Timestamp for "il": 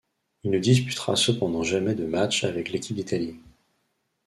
0.43-0.49